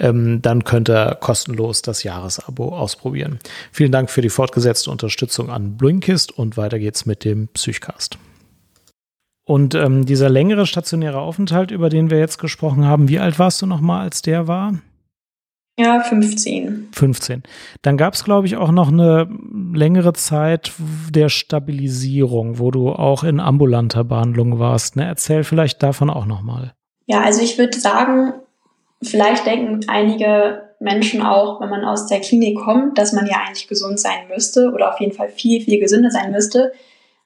[0.00, 3.38] Ähm, dann könnt ihr kostenlos das Jahresabo ausprobieren.
[3.70, 8.18] Vielen Dank für die fortgesetzte Unterstützung an Blinkist und weiter geht's mit dem Psychcast.
[9.44, 13.60] Und ähm, dieser längere stationäre Aufenthalt, über den wir jetzt gesprochen haben, wie alt warst
[13.60, 14.74] du nochmal, als der war?
[15.78, 16.88] Ja, 15.
[16.92, 17.42] 15.
[17.82, 19.28] Dann gab es, glaube ich, auch noch eine
[19.72, 20.72] längere Zeit
[21.10, 24.96] der Stabilisierung, wo du auch in ambulanter Behandlung warst.
[24.96, 25.06] Ne?
[25.06, 26.72] Erzähl vielleicht davon auch nochmal.
[27.06, 28.34] Ja, also ich würde sagen,
[29.02, 33.68] vielleicht denken einige Menschen auch, wenn man aus der Klinik kommt, dass man ja eigentlich
[33.68, 36.72] gesund sein müsste oder auf jeden Fall viel, viel gesünder sein müsste.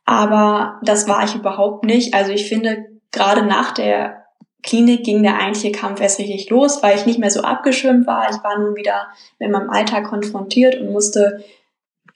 [0.04, 2.14] Aber das war ich überhaupt nicht.
[2.14, 4.24] Also ich finde, gerade nach der
[4.62, 8.28] Klinik ging der eigentliche Kampf erst richtig los, weil ich nicht mehr so abgeschirmt war.
[8.30, 9.08] Ich war nun wieder
[9.38, 11.44] mit meinem Alltag konfrontiert und musste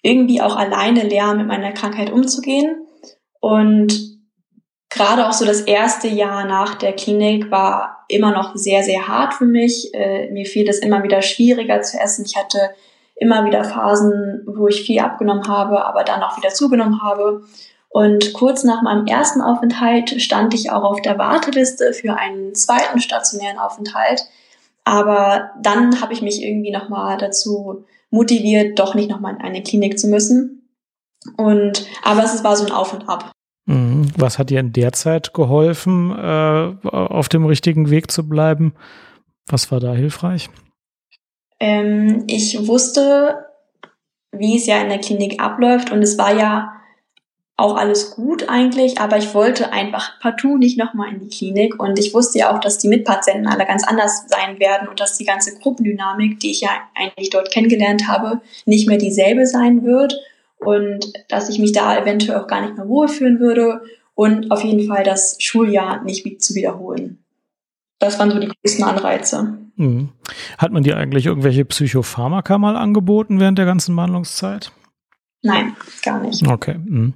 [0.02, 2.86] irgendwie auch alleine lernen, mit meiner Krankheit umzugehen.
[3.40, 4.17] Und
[4.90, 9.34] gerade auch so das erste Jahr nach der Klinik war immer noch sehr, sehr hart
[9.34, 9.92] für mich.
[9.94, 12.24] Äh, mir fiel es immer wieder schwieriger zu essen.
[12.26, 12.70] Ich hatte
[13.16, 17.42] immer wieder Phasen, wo ich viel abgenommen habe, aber dann auch wieder zugenommen habe.
[17.90, 23.00] Und kurz nach meinem ersten Aufenthalt stand ich auch auf der Warteliste für einen zweiten
[23.00, 24.24] stationären Aufenthalt.
[24.84, 29.98] Aber dann habe ich mich irgendwie nochmal dazu motiviert, doch nicht nochmal in eine Klinik
[29.98, 30.68] zu müssen.
[31.36, 33.32] Und, aber es war so ein Auf und Ab.
[33.68, 34.10] Mhm.
[34.16, 38.72] Was hat dir in der Zeit geholfen, äh, auf dem richtigen Weg zu bleiben?
[39.46, 40.48] Was war da hilfreich?
[41.60, 43.44] Ähm, ich wusste,
[44.32, 46.72] wie es ja in der Klinik abläuft und es war ja
[47.58, 51.98] auch alles gut eigentlich, aber ich wollte einfach partout nicht nochmal in die Klinik und
[51.98, 55.24] ich wusste ja auch, dass die Mitpatienten alle ganz anders sein werden und dass die
[55.24, 60.18] ganze Gruppendynamik, die ich ja eigentlich dort kennengelernt habe, nicht mehr dieselbe sein wird
[60.58, 63.82] und dass ich mich da eventuell auch gar nicht mehr wohlfühlen würde
[64.14, 67.18] und auf jeden Fall das Schuljahr nicht zu wiederholen.
[67.98, 69.58] Das waren so die größten Anreize.
[69.76, 70.10] Mhm.
[70.56, 74.72] Hat man dir eigentlich irgendwelche Psychopharmaka mal angeboten während der ganzen Behandlungszeit?
[75.42, 76.46] Nein, gar nicht.
[76.46, 76.78] Okay.
[76.78, 77.14] Mhm.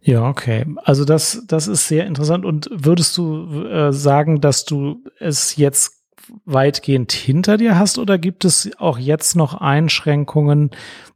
[0.00, 0.64] Ja, okay.
[0.84, 2.44] Also das, das ist sehr interessant.
[2.44, 5.97] Und würdest du äh, sagen, dass du es jetzt
[6.44, 10.70] weitgehend hinter dir hast oder gibt es auch jetzt noch Einschränkungen,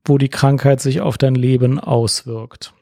[0.04, 2.72] wo die Krankheit sich auf dein Leben auswirkt?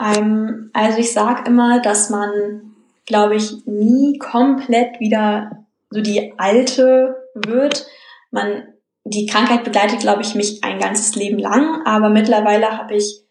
[0.00, 2.74] Ähm, also ich sage immer, dass man,
[3.06, 7.86] glaube ich, nie komplett wieder so die alte wird.
[8.30, 8.62] Man
[9.04, 13.22] die Krankheit begleitet, glaube ich, mich ein ganzes Leben lang, aber mittlerweile habe ich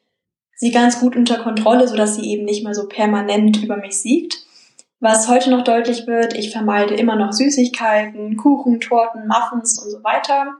[0.55, 4.39] sie ganz gut unter Kontrolle, sodass sie eben nicht mehr so permanent über mich siegt.
[5.01, 10.03] Was heute noch deutlich wird, ich vermeide immer noch Süßigkeiten, Kuchen, Torten, Muffins und so
[10.03, 10.55] weiter.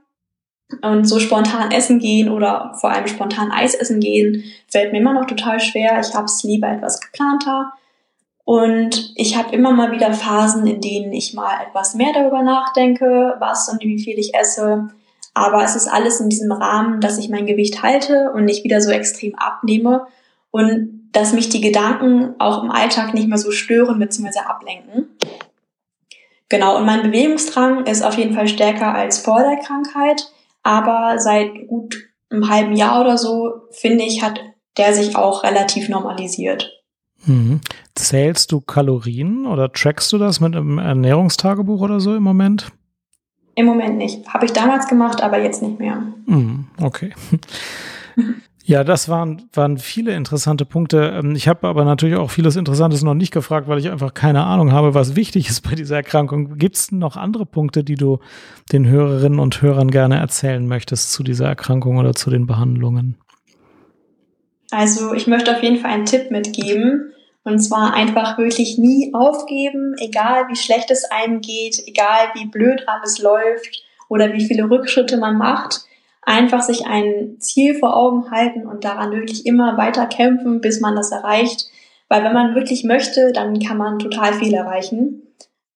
[0.82, 5.13] Und so spontan essen gehen oder vor allem spontan Eis essen gehen, fällt mir immer
[5.13, 5.99] noch total schwer.
[5.99, 7.73] Ich habe es lieber etwas geplanter.
[8.45, 13.36] Und ich habe immer mal wieder Phasen, in denen ich mal etwas mehr darüber nachdenke,
[13.39, 14.89] was und wie viel ich esse.
[15.34, 18.80] Aber es ist alles in diesem Rahmen, dass ich mein Gewicht halte und nicht wieder
[18.80, 20.08] so extrem abnehme
[20.51, 24.39] und dass mich die Gedanken auch im Alltag nicht mehr so stören bzw.
[24.39, 25.09] ablenken.
[26.49, 30.31] Genau, und mein Bewegungsdrang ist auf jeden Fall stärker als vor der Krankheit,
[30.63, 31.97] aber seit gut
[32.29, 34.39] einem halben Jahr oder so, finde ich, hat
[34.77, 36.71] der sich auch relativ normalisiert.
[37.25, 37.59] Mhm.
[37.95, 42.71] Zählst du Kalorien oder trackst du das mit einem Ernährungstagebuch oder so im Moment?
[43.55, 44.27] Im Moment nicht.
[44.29, 46.01] Habe ich damals gemacht, aber jetzt nicht mehr.
[46.25, 47.13] Mm, okay.
[48.69, 51.19] Ja, das waren, waren viele interessante Punkte.
[51.19, 54.43] Ähm, ich habe aber natürlich auch vieles Interessantes noch nicht gefragt, weil ich einfach keine
[54.43, 56.55] Ahnung habe, was wichtig ist bei dieser Erkrankung.
[56.60, 58.19] Gibt es noch andere Punkte, die du
[58.71, 63.17] den Hörerinnen und Hörern gerne erzählen möchtest zu dieser Erkrankung oder zu den Behandlungen?
[64.69, 67.12] Also ich möchte auf jeden Fall einen Tipp mitgeben.
[67.43, 72.84] Und zwar einfach wirklich nie aufgeben, egal wie schlecht es einem geht, egal wie blöd
[72.86, 75.88] alles läuft oder wie viele Rückschritte man macht.
[76.29, 80.95] Einfach sich ein Ziel vor Augen halten und daran wirklich immer weiter kämpfen, bis man
[80.95, 81.65] das erreicht.
[82.07, 85.23] Weil wenn man wirklich möchte, dann kann man total viel erreichen.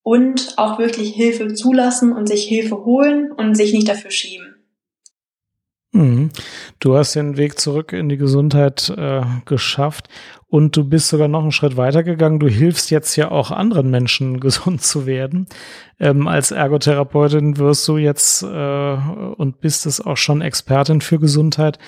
[0.04, 4.54] Und auch wirklich Hilfe zulassen und sich Hilfe holen und sich nicht dafür schämen.
[5.92, 6.30] Mhm.
[6.80, 10.08] Du hast den Weg zurück in die Gesundheit äh, geschafft
[10.54, 12.40] und du bist sogar noch einen Schritt weiter gegangen.
[12.40, 15.48] Du hilfst jetzt ja auch anderen Menschen gesund zu werden.
[16.00, 21.80] Ähm, als Ergotherapeutin wirst du jetzt äh, und bist es auch schon Expertin für Gesundheit.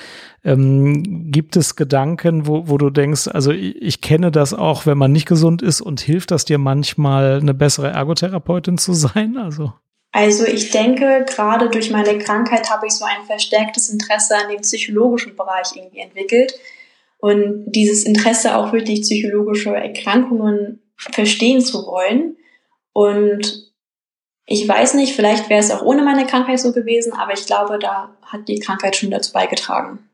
[0.43, 4.97] Ähm, gibt es Gedanken, wo, wo du denkst, also ich, ich kenne das auch, wenn
[4.97, 9.38] man nicht gesund ist und hilft das dir manchmal, eine bessere Ergotherapeutin zu sein?
[9.38, 9.73] Also
[10.12, 14.62] also ich denke, gerade durch meine Krankheit habe ich so ein verstärktes Interesse an dem
[14.62, 16.56] psychologischen Bereich irgendwie entwickelt.
[17.26, 22.38] Und dieses Interesse auch wirklich psychologische Erkrankungen verstehen zu wollen.
[22.94, 23.71] Und
[24.46, 27.80] ich weiß nicht, vielleicht wäre es auch ohne meine Krankheit so gewesen, aber ich glaube,
[27.80, 30.08] da hat die Krankheit schon dazu beigetragen.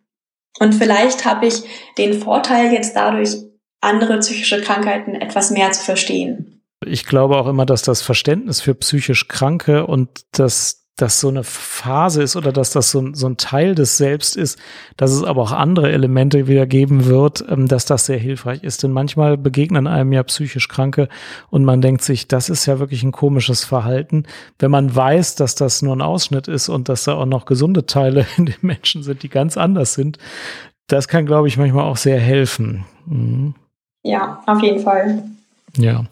[0.59, 1.63] Und vielleicht habe ich
[1.97, 3.35] den Vorteil jetzt dadurch,
[3.81, 6.63] andere psychische Krankheiten etwas mehr zu verstehen.
[6.85, 11.43] Ich glaube auch immer, dass das Verständnis für psychisch Kranke und das das so eine
[11.43, 14.59] Phase ist oder dass das so, so ein Teil des Selbst ist,
[14.97, 18.83] dass es aber auch andere Elemente wieder geben wird, ähm, dass das sehr hilfreich ist.
[18.83, 21.07] Denn manchmal begegnen einem ja psychisch Kranke
[21.49, 24.25] und man denkt sich, das ist ja wirklich ein komisches Verhalten.
[24.59, 27.85] Wenn man weiß, dass das nur ein Ausschnitt ist und dass da auch noch gesunde
[27.85, 30.17] Teile in den Menschen sind, die ganz anders sind,
[30.87, 32.85] das kann, glaube ich, manchmal auch sehr helfen.
[33.05, 33.55] Mhm.
[34.03, 35.23] Ja, auf jeden Fall.
[35.77, 36.05] Ja.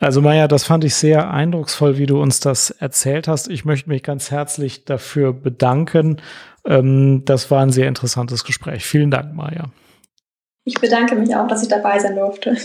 [0.00, 3.48] Also Maja, das fand ich sehr eindrucksvoll, wie du uns das erzählt hast.
[3.48, 6.22] Ich möchte mich ganz herzlich dafür bedanken.
[6.64, 8.84] Ähm, das war ein sehr interessantes Gespräch.
[8.84, 9.70] Vielen Dank, Maja.
[10.64, 12.56] Ich bedanke mich auch, dass ich dabei sein durfte.